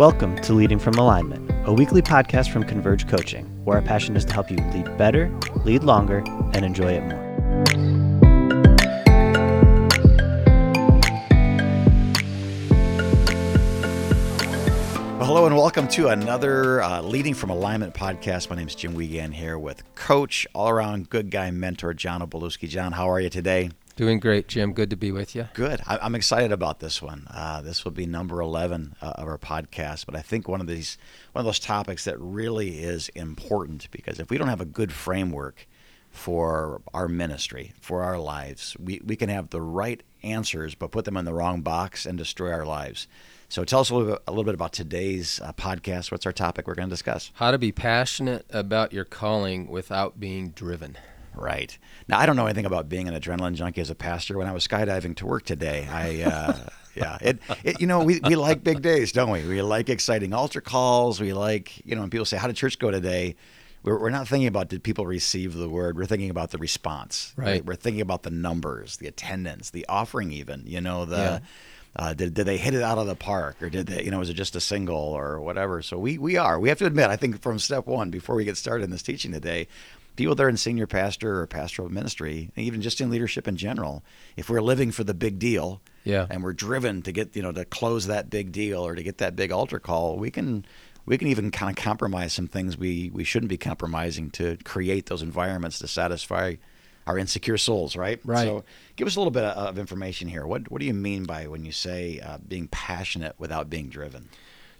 [0.00, 4.24] Welcome to Leading from Alignment, a weekly podcast from Converge Coaching, where our passion is
[4.24, 5.30] to help you lead better,
[5.66, 7.20] lead longer, and enjoy it more.
[15.18, 18.48] Hello and welcome to another uh, Leading from Alignment podcast.
[18.48, 22.70] My name is Jim Wiegand here with Coach, all around good guy mentor John Opalewski.
[22.70, 23.68] John, how are you today?
[24.00, 24.72] Doing great, Jim.
[24.72, 25.48] Good to be with you.
[25.52, 25.82] Good.
[25.86, 27.26] I, am excited about this one.
[27.30, 30.66] Uh, this will be number 11 uh, of our podcast, but I think one of
[30.66, 30.96] these,
[31.32, 34.90] one of those topics that really is important because if we don't have a good
[34.90, 35.68] framework
[36.08, 41.04] for our ministry, for our lives, we, we can have the right answers, but put
[41.04, 43.06] them in the wrong box and destroy our lives.
[43.50, 46.10] So tell us a little bit, a little bit about today's uh, podcast.
[46.10, 47.32] What's our topic we're going to discuss?
[47.34, 50.96] How to be passionate about your calling without being driven.
[51.34, 51.76] Right.
[52.08, 54.36] Now, I don't know anything about being an adrenaline junkie as a pastor.
[54.36, 56.56] When I was skydiving to work today, I, uh,
[56.94, 59.46] yeah, it, it, you know, we, we like big days, don't we?
[59.46, 61.20] We like exciting altar calls.
[61.20, 63.36] We like, you know, when people say, how did church go today?
[63.82, 65.96] We're, we're not thinking about did people receive the word.
[65.96, 67.32] We're thinking about the response.
[67.36, 67.46] Right.
[67.46, 67.64] right?
[67.64, 71.38] We're thinking about the numbers, the attendance, the offering, even, you know, the, yeah.
[71.96, 74.20] Uh, did, did they hit it out of the park or did they, you know,
[74.20, 75.82] was it just a single or whatever?
[75.82, 76.60] So we, we are.
[76.60, 79.02] We have to admit, I think from step one, before we get started in this
[79.02, 79.66] teaching today,
[80.20, 84.04] people that are in senior pastor or pastoral ministry, even just in leadership in general,
[84.36, 87.52] if we're living for the big deal, yeah, and we're driven to get you know
[87.52, 90.66] to close that big deal or to get that big altar call, we can
[91.06, 95.06] we can even kind of compromise some things we we shouldn't be compromising to create
[95.06, 96.56] those environments to satisfy
[97.06, 98.20] our insecure souls, right?
[98.22, 98.44] Right.
[98.44, 98.64] So,
[98.96, 100.46] give us a little bit of information here.
[100.46, 104.28] What what do you mean by when you say uh, being passionate without being driven?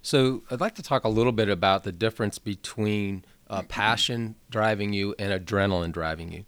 [0.03, 4.93] So, I'd like to talk a little bit about the difference between uh, passion driving
[4.93, 6.45] you and adrenaline driving you.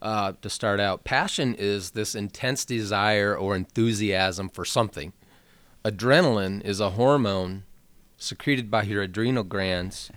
[0.00, 5.12] Uh, to start out, passion is this intense desire or enthusiasm for something.
[5.84, 7.64] Adrenaline is a hormone
[8.16, 10.10] secreted by your adrenal glands,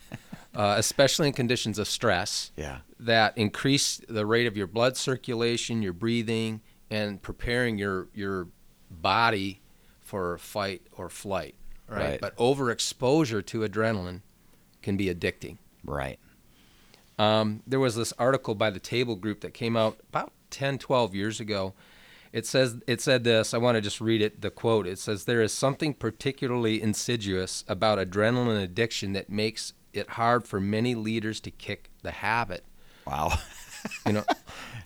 [0.54, 2.80] uh, especially in conditions of stress, yeah.
[3.00, 8.48] that increase the rate of your blood circulation, your breathing, and preparing your your
[8.90, 9.62] body
[10.00, 11.56] for fight or flight.
[11.88, 12.00] Right?
[12.00, 12.22] right.
[12.22, 14.22] But overexposure to adrenaline
[14.82, 15.58] can be addicting.
[15.86, 16.20] Right.
[17.18, 21.16] Um, there was this article by the Table Group that came out about 10, 12
[21.16, 21.74] years ago.
[22.34, 23.54] It says it said this.
[23.54, 24.42] I want to just read it.
[24.42, 24.86] The quote.
[24.86, 30.60] It says there is something particularly insidious about adrenaline addiction that makes it hard for
[30.60, 32.66] many leaders to kick the habit.
[33.06, 33.34] Wow.
[34.06, 34.24] You know,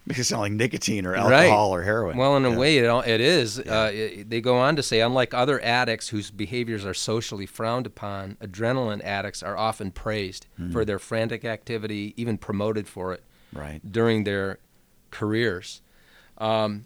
[0.05, 1.79] makes it sound like nicotine or alcohol right.
[1.79, 2.17] or heroin.
[2.17, 2.53] Well, in yeah.
[2.53, 3.61] a way, it, it is.
[3.63, 3.81] Yeah.
[3.81, 7.85] Uh, it, they go on to say, unlike other addicts whose behaviors are socially frowned
[7.85, 10.71] upon, adrenaline addicts are often praised mm.
[10.71, 13.79] for their frantic activity, even promoted for it right.
[13.89, 14.59] during their
[15.11, 15.81] careers.
[16.37, 16.85] Um,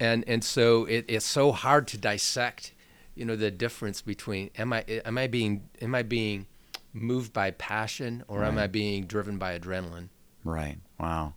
[0.00, 2.72] and and so it, it's so hard to dissect,
[3.14, 6.46] you know, the difference between am I am I being am I being
[6.92, 8.48] moved by passion or right.
[8.48, 10.08] am I being driven by adrenaline?
[10.42, 10.78] Right.
[11.00, 11.34] Wow.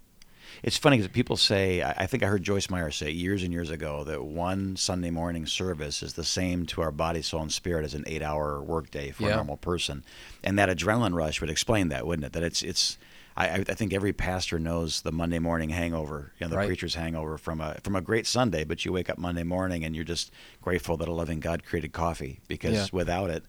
[0.62, 3.70] It's funny because people say, I think I heard Joyce Meyer say years and years
[3.70, 7.84] ago that one Sunday morning service is the same to our body, soul, and spirit
[7.84, 9.30] as an eight-hour workday for yeah.
[9.30, 10.04] a normal person,
[10.44, 12.34] and that adrenaline rush would explain that, wouldn't it?
[12.34, 12.98] That it's it's.
[13.36, 16.68] I, I think every pastor knows the Monday morning hangover, you know, the right.
[16.68, 19.96] preacher's hangover from a from a great Sunday, but you wake up Monday morning and
[19.96, 20.32] you're just
[20.62, 22.86] grateful that a loving God created coffee because yeah.
[22.92, 23.44] without it,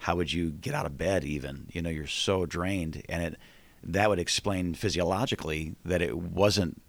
[0.00, 1.24] how would you get out of bed?
[1.24, 3.38] Even you know, you're so drained, and it
[3.82, 6.80] that would explain physiologically that it wasn't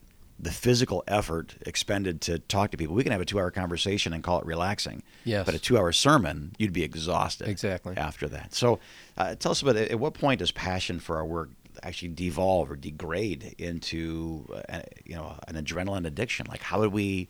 [0.41, 2.95] the physical effort expended to talk to people.
[2.95, 5.03] We can have a two hour conversation and call it relaxing.
[5.23, 5.45] Yes.
[5.45, 7.47] But a two hour sermon, you'd be exhausted.
[7.47, 7.95] Exactly.
[7.95, 8.55] After that.
[8.55, 8.79] So
[9.17, 11.49] uh, tell us about at what point does passion for our work
[11.83, 16.47] actually devolve or degrade into uh, you know an adrenaline addiction?
[16.49, 17.29] Like how would we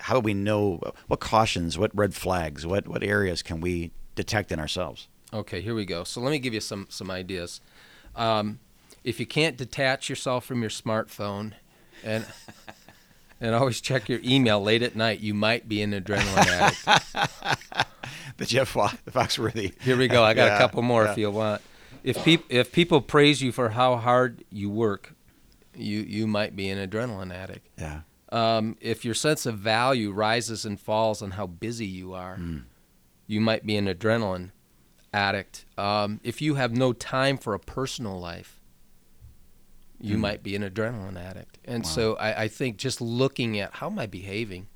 [0.00, 4.50] how would we know what cautions, what red flags, what what areas can we detect
[4.50, 5.06] in ourselves?
[5.32, 6.02] Okay, here we go.
[6.04, 7.60] So let me give you some some ideas.
[8.16, 8.58] Um,
[9.04, 11.52] if you can't detach yourself from your smartphone
[12.04, 12.26] and
[13.40, 17.88] and always check your email late at night, you might be an adrenaline addict.
[18.36, 19.80] the Jeff Foxworthy.
[19.82, 20.22] Here we go.
[20.22, 21.12] I got yeah, a couple more yeah.
[21.12, 21.62] if you want.
[22.04, 25.14] If people if people praise you for how hard you work,
[25.76, 27.68] you you might be an adrenaline addict.
[27.78, 28.00] Yeah.
[28.30, 32.62] Um, if your sense of value rises and falls on how busy you are, mm.
[33.26, 34.52] you might be an adrenaline
[35.12, 35.66] addict.
[35.76, 38.61] Um, if you have no time for a personal life,
[40.02, 40.20] you mm.
[40.20, 41.58] might be an adrenaline addict.
[41.64, 41.88] And wow.
[41.88, 44.66] so I, I, think just looking at how am I behaving,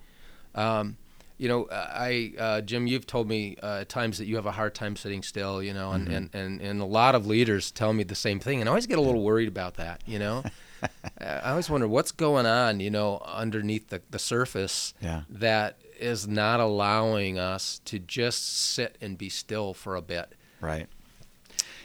[0.55, 0.97] um,
[1.37, 4.53] you know, I uh, Jim, you've told me uh, at times that you have a
[4.53, 6.17] hard time sitting still, you know, and, mm-hmm.
[6.17, 8.87] and, and, and a lot of leaders tell me the same thing, and I always
[8.87, 10.45] get a little worried about that, you know.
[11.21, 15.23] I always wonder what's going on, you know, underneath the, the surface yeah.
[15.29, 20.33] that is not allowing us to just sit and be still for a bit.
[20.61, 20.87] Right.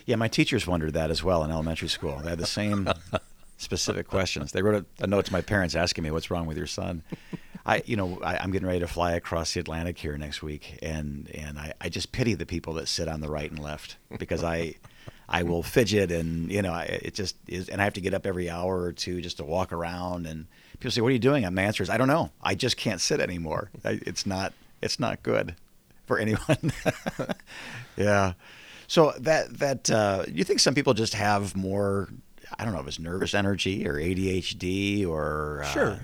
[0.06, 2.20] Yeah, my teachers wondered that as well in elementary school.
[2.24, 2.90] They had the same
[3.62, 4.52] specific questions.
[4.52, 7.04] They wrote a, a, note to my parents asking me, "What's wrong with your son?"
[7.66, 10.80] I, you know, I, am getting ready to fly across the Atlantic here next week,
[10.82, 13.98] and and I, I just pity the people that sit on the right and left
[14.18, 14.76] because I.
[15.34, 18.26] I will fidget and you know it just is and I have to get up
[18.26, 21.46] every hour or two just to walk around and people say what are you doing
[21.46, 25.00] and my answer is I don't know I just can't sit anymore it's not it's
[25.00, 25.56] not good
[26.06, 26.74] for anyone
[27.96, 28.34] yeah
[28.88, 32.10] so that that uh, you think some people just have more
[32.58, 36.00] I don't know if it's nervous energy or ADHD or uh, sure.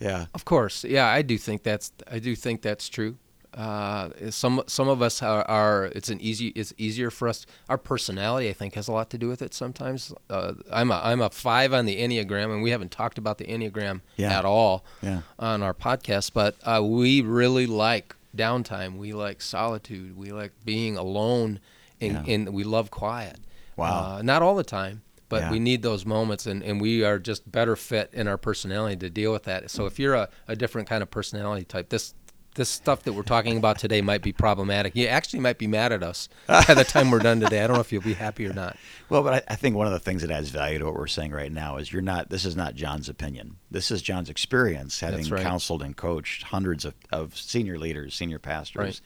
[0.00, 0.26] yeah.
[0.34, 0.84] Of course.
[0.84, 3.16] Yeah I do think that's I do think that's true.
[3.56, 7.46] Uh, some some of us are, are, it's an easy it's easier for us.
[7.70, 10.12] Our personality I think has a lot to do with it sometimes.
[10.28, 13.46] Uh, I'm a I'm a five on the enneagram and we haven't talked about the
[13.46, 14.38] enneagram yeah.
[14.38, 15.22] at all yeah.
[15.38, 18.98] on our podcast but uh, we really like downtime.
[18.98, 20.16] We like solitude.
[20.18, 21.60] We like being alone
[21.98, 22.34] and, yeah.
[22.34, 23.38] and we love quiet.
[23.76, 24.16] Wow.
[24.16, 25.50] Uh, not all the time but yeah.
[25.50, 29.10] we need those moments and, and we are just better fit in our personality to
[29.10, 32.14] deal with that so if you're a, a different kind of personality type this
[32.56, 34.96] this stuff that we're talking about today might be problematic.
[34.96, 37.62] You actually might be mad at us by the time we're done today.
[37.62, 38.76] I don't know if you'll be happy or not.
[39.08, 41.06] Well, but I, I, think one of the things that adds value to what we're
[41.06, 42.28] saying right now is you're not.
[42.28, 43.58] This is not John's opinion.
[43.70, 45.44] This is John's experience, having right.
[45.44, 48.80] counseled and coached hundreds of, of senior leaders, senior pastors.
[48.80, 49.00] Right.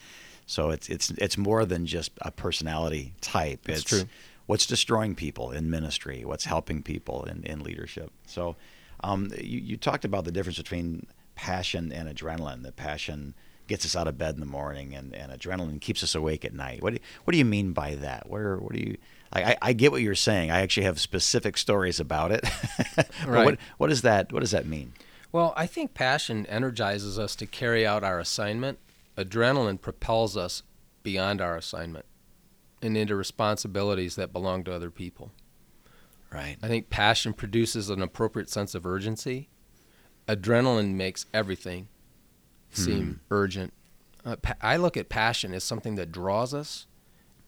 [0.46, 3.64] So it's it's it's more than just a personality type.
[3.64, 4.02] That's it's true.
[4.50, 8.10] What's destroying people in ministry, what's helping people in, in leadership.
[8.26, 8.56] So
[9.04, 11.06] um, you, you talked about the difference between
[11.36, 12.64] passion and adrenaline.
[12.64, 13.34] The passion
[13.68, 16.52] gets us out of bed in the morning, and, and adrenaline keeps us awake at
[16.52, 16.82] night.
[16.82, 18.28] What do, what do you mean by that?
[18.28, 18.96] Where what do you?
[19.32, 20.50] I, I get what you're saying.
[20.50, 22.44] I actually have specific stories about it.
[23.24, 23.44] right.
[23.44, 24.94] What, what does that What does that mean?
[25.30, 28.80] Well, I think passion energizes us to carry out our assignment.
[29.16, 30.64] Adrenaline propels us
[31.04, 32.04] beyond our assignment
[32.82, 35.32] and into responsibilities that belong to other people.
[36.32, 36.56] Right.
[36.62, 39.48] I think passion produces an appropriate sense of urgency
[40.30, 41.88] adrenaline makes everything
[42.70, 43.12] seem hmm.
[43.30, 43.72] urgent.
[44.24, 46.86] Uh, pa- I look at passion as something that draws us,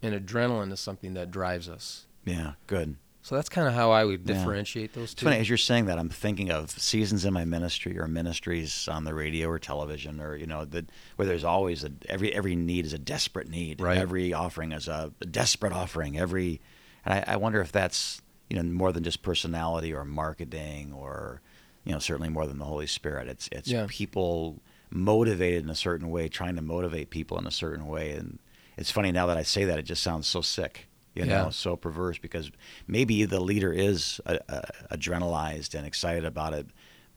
[0.03, 2.07] and adrenaline is something that drives us.
[2.25, 2.97] Yeah, good.
[3.23, 5.01] So that's kind of how I would differentiate yeah.
[5.01, 5.15] those two.
[5.15, 8.89] It's funny as you're saying that, I'm thinking of seasons in my ministry or ministries
[8.89, 12.57] on the radio or television, or you know, that where there's always a every every
[12.57, 13.81] need is a desperate need.
[13.81, 13.97] Right.
[13.99, 16.19] Every offering is a, a desperate offering.
[16.19, 16.61] Every,
[17.05, 18.21] and I, I wonder if that's
[18.51, 21.41] you know more than just personality or marketing or
[21.85, 23.29] you know certainly more than the Holy Spirit.
[23.29, 23.87] It's it's yeah.
[23.89, 24.61] people
[24.93, 28.13] motivated in a certain way, trying to motivate people in a certain way.
[28.13, 28.39] And
[28.77, 31.45] it's funny now that I say that, it just sounds so sick, you yeah.
[31.45, 32.51] know, so perverse because
[32.87, 36.67] maybe the leader is uh, uh, adrenalized and excited about it.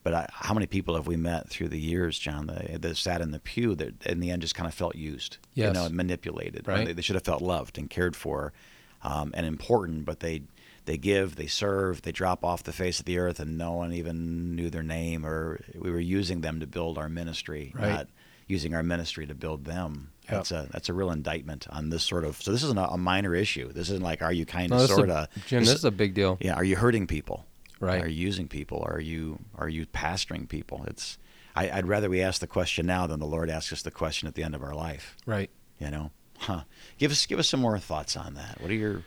[0.04, 3.22] But I, how many people have we met through the years, John, that, that sat
[3.22, 5.68] in the pew that in the end just kind of felt used, yes.
[5.68, 6.68] you know, manipulated.
[6.68, 6.86] Right.
[6.86, 8.54] They, they, should have felt loved and cared for
[9.02, 10.44] um, and important, but they
[10.86, 13.92] they give, they serve, they drop off the face of the earth, and no one
[13.92, 17.90] even knew their name, or we were using them to build our ministry, right.
[17.90, 18.08] not
[18.48, 20.12] using our ministry to build them.
[20.26, 20.32] Yep.
[20.32, 22.42] That's a that's a real indictment on this sort of.
[22.42, 23.72] So this isn't a, minor issue.
[23.72, 25.28] This isn't like, are you kind of no, sort of?
[25.46, 26.38] Jim, this, this is a big deal.
[26.42, 27.46] Yeah, are you hurting people?
[27.80, 28.02] Right.
[28.02, 28.84] Are you using people?
[28.90, 30.84] Are you are you pastoring people?
[30.88, 31.18] It's.
[31.58, 34.28] I, I'd rather we ask the question now than the Lord asks us the question
[34.28, 35.16] at the end of our life.
[35.26, 35.50] Right.
[35.80, 36.62] You know, huh?
[36.98, 38.60] Give us give us some more thoughts on that.
[38.60, 39.04] What are your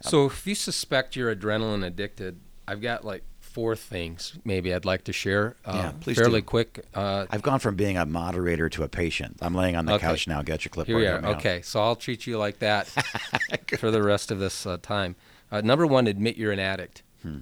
[0.00, 3.22] so if you suspect you're adrenaline addicted, I've got like
[3.54, 5.54] four things maybe I'd like to share.
[5.64, 6.46] Uh, yeah, please fairly do.
[6.46, 6.84] quick.
[6.92, 9.38] Uh, I've gone from being a moderator to a patient.
[9.40, 10.08] I'm laying on the okay.
[10.08, 10.42] couch now.
[10.42, 10.88] Get your clipboard.
[10.88, 11.36] Here we are.
[11.36, 12.88] Okay, so I'll treat you like that
[13.78, 15.14] for the rest of this uh, time.
[15.52, 17.04] Uh, number one, admit you're an addict.
[17.22, 17.38] Hmm.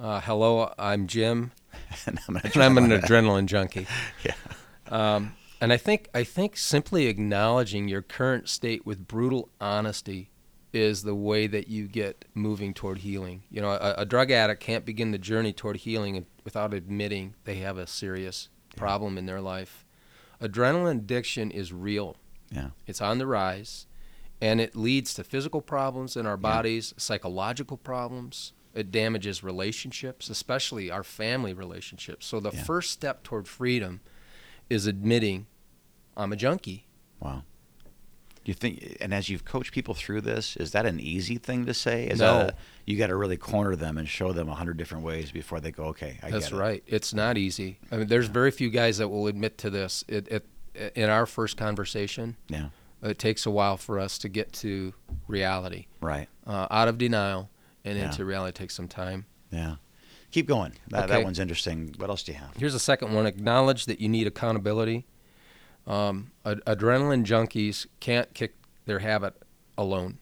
[0.00, 1.52] Uh, hello, I'm Jim,
[2.06, 3.86] and I'm an, and I'm an adrenaline junkie.
[4.24, 4.34] yeah.
[4.88, 10.30] Um, and I think I think simply acknowledging your current state with brutal honesty
[10.74, 13.44] is the way that you get moving toward healing.
[13.50, 17.56] You know, a, a drug addict can't begin the journey toward healing without admitting they
[17.56, 18.80] have a serious yeah.
[18.80, 19.86] problem in their life.
[20.40, 22.16] Adrenaline addiction is real.
[22.50, 22.70] Yeah.
[22.86, 23.86] It's on the rise
[24.40, 27.00] and it leads to physical problems in our bodies, yeah.
[27.00, 28.52] psychological problems.
[28.74, 32.26] It damages relationships, especially our family relationships.
[32.26, 32.64] So the yeah.
[32.64, 34.00] first step toward freedom
[34.68, 35.46] is admitting
[36.16, 36.86] I'm a junkie.
[37.20, 37.44] Wow.
[38.44, 41.64] Do you think, and as you've coached people through this, is that an easy thing
[41.64, 42.06] to say?
[42.08, 42.40] Is no.
[42.40, 45.60] a, you got to really corner them and show them a hundred different ways before
[45.60, 46.60] they go, okay, I That's get it.
[46.60, 46.82] right.
[46.86, 47.78] It's not easy.
[47.90, 50.04] I mean, there's very few guys that will admit to this.
[50.08, 52.68] It, it, in our first conversation, yeah,
[53.02, 54.92] it takes a while for us to get to
[55.26, 55.86] reality.
[56.00, 56.28] Right.
[56.46, 57.48] Uh, out of denial
[57.84, 58.06] and Yeah.
[58.06, 59.24] into reality takes some time.
[59.50, 59.76] Yeah.
[60.32, 60.72] Keep going.
[60.88, 61.12] That, Okay.
[61.14, 61.94] that one's interesting.
[61.96, 62.54] What else do you have?
[62.58, 63.24] Here's a second one.
[63.24, 65.06] Acknowledge that you need accountability.
[65.86, 68.54] Um, ad- adrenaline junkies can't kick
[68.86, 69.34] their habit
[69.76, 70.18] alone.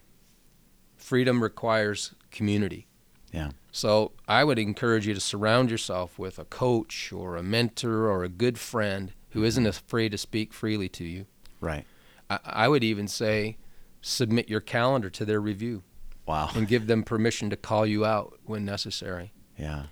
[0.97, 2.87] freedom requires community.
[3.33, 3.51] Yeah.
[3.73, 8.23] So I would encourage you to surround yourself with a coach or a mentor or
[8.25, 11.27] a good friend who isn't afraid to speak freely to you.
[11.61, 11.85] Right.
[12.31, 13.57] I, I would even say
[14.01, 15.83] submit your calendar to their review
[16.27, 16.51] Wow.
[16.55, 19.33] and give them permission to call you out when necessary.
[19.59, 19.85] Yeah.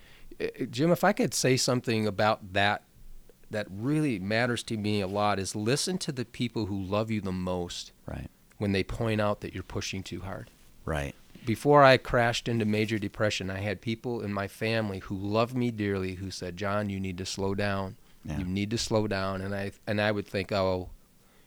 [0.71, 2.83] Jim, if I could say something about that
[3.51, 7.21] that really matters to me a lot is listen to the people who love you
[7.21, 8.29] the most Right.
[8.59, 10.51] when they point out that you're pushing too hard.
[10.85, 11.15] Right.
[11.45, 15.71] Before I crashed into major depression, I had people in my family who loved me
[15.71, 17.97] dearly who said, "John, you need to slow down.
[18.25, 18.39] Yeah.
[18.39, 20.91] You need to slow down." And I and I would think, "Oh,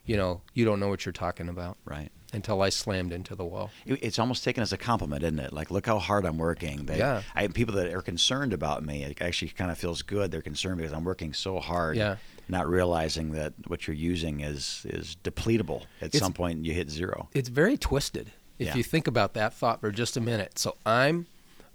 [0.06, 2.12] you know, you don't know what you're talking about." Right.
[2.34, 3.70] Until I slammed into the wall.
[3.86, 5.54] It's almost taken as a compliment, isn't it?
[5.54, 6.88] Like, look how hard I'm working.
[6.88, 7.22] They, Yeah.
[7.36, 9.04] I have people that are concerned about me.
[9.04, 10.32] It actually kind of feels good.
[10.32, 11.96] They're concerned because I'm working so hard.
[11.96, 12.16] Yeah.
[12.50, 15.84] Not realizing that what you're using is is depletable.
[16.02, 17.30] At It's- some point, you hit zero.
[17.34, 18.76] it's very twisted if Yeah.
[18.76, 20.58] you think about that thought for just a minute.
[20.60, 21.28] So I'm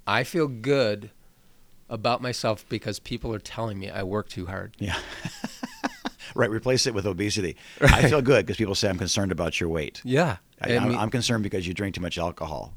[0.07, 1.11] I feel good
[1.89, 4.75] about myself because people are telling me I work too hard.
[4.79, 4.99] Yeah.
[6.35, 6.51] right.
[6.51, 7.57] Replace it with obesity.
[7.81, 10.01] I feel good because people say I'm concerned about your weight.
[10.05, 10.37] Yeah.
[10.61, 12.75] I, I I'm, mean- I'm concerned because you drink too much alcohol.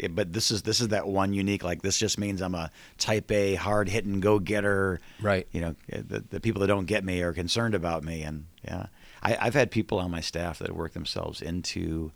[0.00, 1.64] Eh, But this is this is that one unique.
[1.64, 5.00] Like this just means I'm a type A, hard hitting, go getter.
[5.20, 5.46] Right.
[5.52, 8.46] You know, eh, the, the people that don't get me are concerned about me, and
[8.64, 8.86] yeah,
[9.22, 12.12] I, I've had people on my staff that work themselves into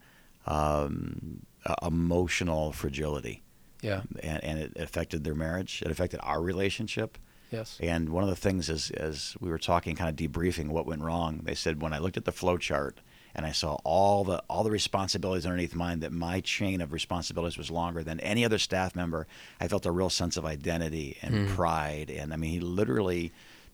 [0.47, 3.43] um, uh, emotional fragility,
[3.81, 4.03] yeah.
[4.23, 5.83] and, and it affected their marriage.
[5.85, 7.19] It affected our relationship.
[7.51, 7.77] Yes.
[7.81, 11.03] And one of the things is, as we were talking, kind of debriefing what went
[11.03, 13.01] wrong, they said when I looked at the flow chart
[13.35, 17.59] and I saw all the all the responsibilities underneath mine, that my chain of responsibilities
[17.59, 19.27] was longer than any other staff member.
[19.61, 21.55] I felt a real sense of identity and hmm.
[21.55, 23.33] pride, and I mean, he literally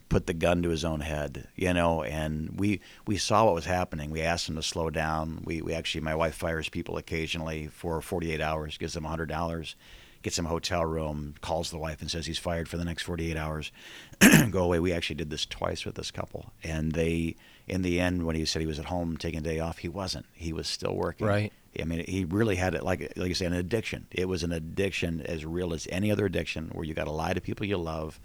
[0.08, 2.02] put the gun to his own head, you know.
[2.02, 4.10] And we we saw what was happening.
[4.10, 5.42] We asked him to slow down.
[5.44, 9.76] We we actually, my wife fires people occasionally for 48 hours, gives them hundred dollars
[10.22, 13.02] gets him a hotel room, calls the wife and says he's fired for the next
[13.04, 13.72] 48 hours.
[14.50, 14.80] Go away.
[14.80, 16.52] We actually did this twice with this couple.
[16.64, 19.60] And they, in the end, when he said he was at home taking a day
[19.60, 20.26] off, he wasn't.
[20.34, 21.26] He was still working.
[21.26, 21.52] Right.
[21.80, 24.06] I mean, he really had it, like, like you say, an addiction.
[24.10, 27.34] It was an addiction as real as any other addiction where you got to lie
[27.34, 28.18] to people you love,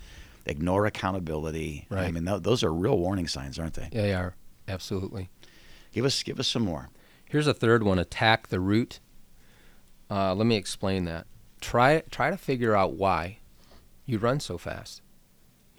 [0.45, 1.85] ignore accountability.
[1.89, 2.05] Right.
[2.07, 3.89] I mean, th- those are real warning signs, aren't they?
[3.91, 4.35] Yeah, they are.
[4.67, 5.29] Absolutely.
[5.91, 6.89] Give us, give us some more.
[7.29, 8.99] Here's a third one attack the root.
[10.09, 11.27] Uh, let me explain that.
[11.63, 13.37] Try, try to figure out why
[14.05, 15.01] you run so fast.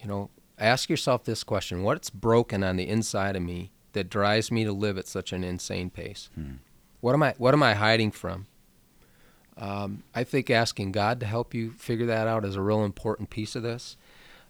[0.00, 4.50] You know, ask yourself this question What's broken on the inside of me that drives
[4.50, 6.30] me to live at such an insane pace?
[7.00, 8.46] What, am I, what am I hiding from?
[9.56, 13.30] Um, I think asking God to help you figure that out is a real important
[13.30, 13.96] piece of this.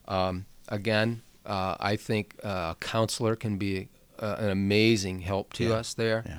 [0.09, 3.89] Um, again, uh, I think uh, a counselor can be
[4.19, 5.75] uh, an amazing help to Yeah.
[5.75, 6.23] us there.
[6.27, 6.39] Yeah.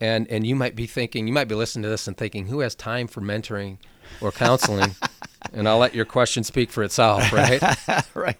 [0.00, 2.60] And and you might be thinking, you might be listening to this and thinking, who
[2.60, 3.78] has time for mentoring
[4.20, 4.94] or counseling?
[5.52, 7.62] and I'll let your question speak for itself, right?
[8.14, 8.36] right.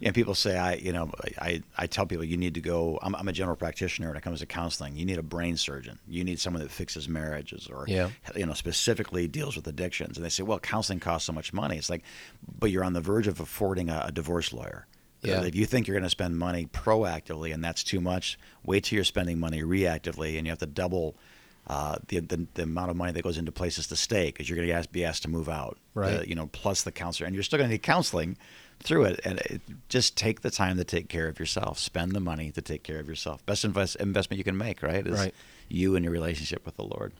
[0.00, 2.98] Yeah, people say I, you know, I, I tell people you need to go.
[3.02, 4.96] I'm, I'm a general practitioner when it comes to counseling.
[4.96, 6.00] You need a brain surgeon.
[6.08, 8.10] You need someone that fixes marriages or, Yeah.
[8.34, 10.16] you know, specifically deals with addictions.
[10.16, 11.76] And they say, well, counseling costs so much money.
[11.78, 12.02] It's like,
[12.58, 14.88] but you're on the verge of affording a, a divorce lawyer.
[15.22, 15.44] Yeah.
[15.44, 18.96] If you think you're going to spend money proactively and that's too much, wait till
[18.96, 21.14] you're spending money reactively, and you have to double.
[21.66, 24.56] Uh, the, the the amount of money that goes into places to stay because you're
[24.56, 26.18] going to be asked to move out, Right.
[26.18, 28.36] Uh, you know, plus the counselor, and you're still going to need counseling
[28.82, 29.20] through it.
[29.24, 31.78] And it, just take the time to take care of yourself.
[31.78, 33.46] Spend the money to take care of yourself.
[33.46, 35.06] Best invest, investment you can make, right?
[35.06, 35.34] Is Right.
[35.68, 37.12] you and your relationship with the Lord.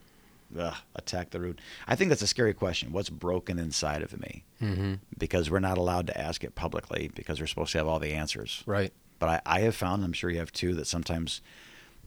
[0.58, 1.60] Ugh, attack the root.
[1.86, 2.92] I think that's a scary question.
[2.92, 4.42] What's broken inside of me?
[4.60, 4.94] mm-hmm.
[5.16, 8.12] Because we're not allowed to ask it publicly because we're supposed to have all the
[8.12, 8.64] answers.
[8.66, 8.92] Right.
[9.20, 11.40] But I, I have found, I'm sure you have too, that sometimes,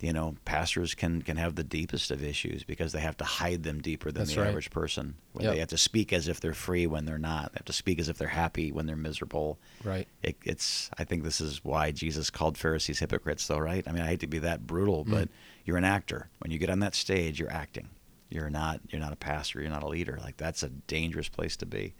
[0.02, 3.64] you know, pastors can can have the deepest of issues because they have to hide
[3.64, 4.50] them deeper than That's the right.
[4.50, 5.16] average person.
[5.40, 5.54] Yep.
[5.54, 7.54] they have to speak as if they're free when they're not.
[7.54, 9.58] They have to speak as if they're happy when they're miserable.
[9.84, 10.08] Right.
[10.22, 10.90] It, it's.
[10.98, 13.88] I think this is why Jesus called Pharisees hypocrites, though, right?
[13.88, 15.12] I mean, I hate to be that brutal, mm.
[15.12, 15.30] but
[15.64, 16.30] you're an actor.
[16.40, 17.90] When you get on that stage, you're acting.
[18.30, 18.82] You're not.
[18.90, 19.62] You're not a pastor.
[19.62, 20.20] You're not a leader.
[20.22, 21.96] Like that's a dangerous place to be.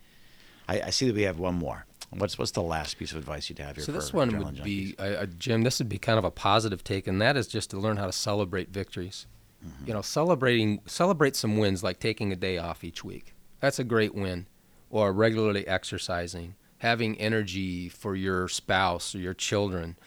[0.68, 1.86] I, I see that we have one more.
[2.12, 3.86] What's what's the last piece of advice you'd have here?
[3.86, 5.64] So this one adrenaline would be, uh, Jim.
[5.64, 8.06] This would be kind of a positive take, and that is just to learn how
[8.06, 9.28] to celebrate victories.
[9.66, 9.88] Mm-hmm.
[9.88, 13.34] You know, celebrating celebrate some wins, like taking a day off each week.
[13.60, 14.48] That's a great win.
[14.90, 19.98] Or regularly exercising, having energy for your spouse or your children,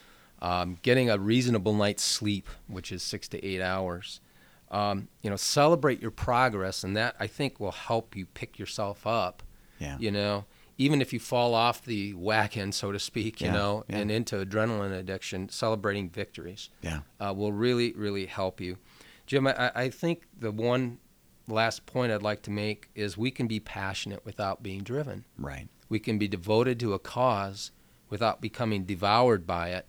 [0.41, 4.21] um, getting a reasonable night's sleep, which is six to eight hours.
[4.71, 9.07] Um, you know, celebrate your progress, and that I think will help you pick yourself
[9.07, 9.43] up
[9.79, 9.97] Yeah.
[9.99, 10.45] you know
[10.81, 13.99] even if you fall off the whack end so to speak you Yeah, know yeah.
[13.99, 17.01] and into adrenaline addiction celebrating victories Yeah.
[17.21, 18.79] uh, will really really help you
[19.27, 20.99] jim I, I think the one
[21.47, 25.25] last point I'd like to make is we can be passionate without being driven.
[25.39, 25.69] Right.
[25.89, 27.71] We can be devoted to a cause
[28.11, 29.87] without becoming devoured by it.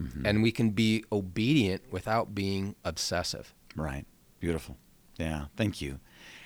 [0.00, 0.24] Mm-hmm.
[0.24, 3.52] And we can be obedient without being obsessive.
[3.76, 4.06] Right.
[4.40, 4.78] Beautiful.
[5.18, 5.46] Yeah.
[5.58, 6.00] Thank you.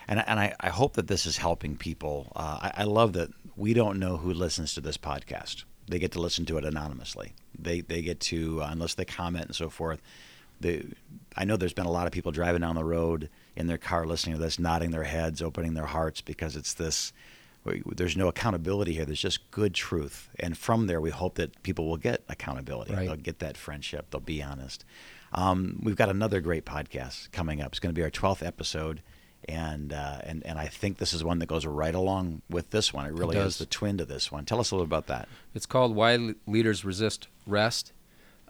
[0.08, 2.32] And, and I, I hope that this is helping people.
[2.34, 5.64] Uh, I, I love that we don't know who listens to this podcast.
[5.86, 7.34] They get to listen to it anonymously.
[7.58, 10.00] They, they get to, uh, unless they comment and so forth,
[10.60, 10.86] they,
[11.36, 14.06] I know there's been a lot of people driving down the road in their car
[14.06, 17.12] listening to this, nodding their heads, opening their hearts because it's this.
[17.64, 19.04] There's no accountability here.
[19.04, 22.94] There's just good truth, and from there, we hope that people will get accountability.
[22.94, 23.06] Right.
[23.06, 24.06] They'll get that friendship.
[24.10, 24.86] They'll be honest.
[25.32, 27.72] Um, we've got another great podcast coming up.
[27.72, 29.02] It's going to be our 12th episode,
[29.48, 32.92] and uh, and and I think this is one that goes right along with this
[32.92, 33.06] one.
[33.06, 33.54] It really does.
[33.54, 34.44] is the twin to this one.
[34.44, 35.28] Tell us a little about that.
[35.54, 37.92] It's called Why Le- Leaders Resist Rest.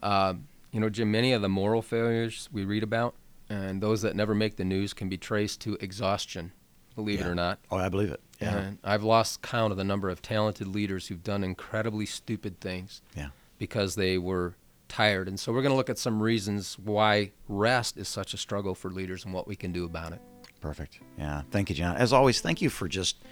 [0.03, 0.35] Uh,
[0.73, 3.15] you know, Jim, many of the moral failures we read about
[3.49, 6.53] and those that never make the news can be traced to exhaustion,
[6.95, 7.59] believe it or not.
[7.71, 8.21] Oh, I believe it.
[8.41, 8.57] Yeah.
[8.57, 13.01] And I've lost count of the number of talented leaders who've done incredibly stupid things
[13.17, 13.29] Yeah.
[13.59, 14.55] because they were
[14.89, 15.27] tired.
[15.29, 18.75] And so we're going to look at some reasons why rest is such a struggle
[18.75, 20.21] for leaders and what we can do about it.
[20.61, 21.01] Perfect.
[21.17, 21.43] Yeah.
[21.51, 21.97] Thank you, John.
[21.97, 23.23] As always, thank you for just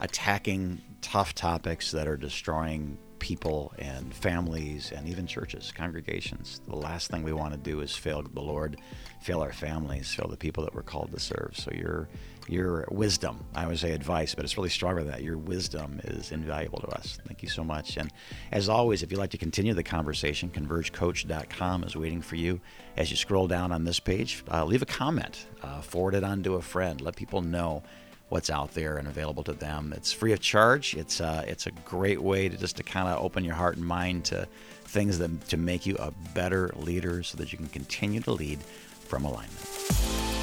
[0.00, 6.60] attacking tough topics that are destroying people and families and even churches, congregations.
[6.68, 8.78] The last thing we want to do is fail the Lord,
[9.20, 11.52] fail our families, fail the people that we're called to serve.
[11.54, 12.08] So your
[12.48, 15.22] your wisdom, I would say advice, but it's really stronger than that.
[15.22, 17.18] Your wisdom is invaluable to us.
[17.26, 17.96] Thank you so much.
[17.96, 18.12] And
[18.52, 22.60] as always, if you'd like to continue the conversation, convergecoach.com is waiting for you.
[22.96, 26.42] As you scroll down on this page, uh, leave a comment, uh, forward it on
[26.44, 27.82] to a friend, let people know
[28.28, 29.92] what's out there and available to them.
[29.96, 30.94] It's free of charge.
[30.94, 33.86] It's uh, it's a great way to just to kind of open your heart and
[33.86, 34.48] mind to
[34.84, 38.60] things that to make you a better leader, so that you can continue to lead
[38.60, 40.35] from alignment.